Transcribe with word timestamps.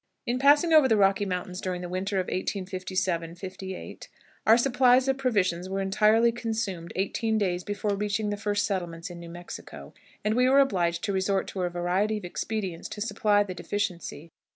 In 0.25 0.39
passing 0.39 0.73
over 0.73 0.87
the 0.87 0.97
Rocky 0.97 1.27
Mountains 1.27 1.61
during 1.61 1.81
the 1.81 1.87
winter 1.87 2.17
of 2.19 2.23
1857 2.25 3.37
8, 3.61 4.09
our 4.47 4.57
supplies 4.57 5.07
of 5.07 5.19
provisions 5.19 5.69
were 5.69 5.79
entirely 5.79 6.31
consumed 6.31 6.91
eighteen 6.95 7.37
days 7.37 7.63
before 7.63 7.95
reaching 7.95 8.31
the 8.31 8.35
first 8.35 8.65
settlements 8.65 9.11
in 9.11 9.19
New 9.19 9.29
Mexico, 9.29 9.93
and 10.25 10.33
we 10.33 10.49
were 10.49 10.59
obliged 10.59 11.03
to 11.03 11.13
resort 11.13 11.47
to 11.49 11.61
a 11.61 11.69
variety 11.69 12.17
of 12.17 12.25
expedients 12.25 12.89
to 12.89 12.99
supply 12.99 13.43
the 13.43 13.53
deficiency. 13.53 14.31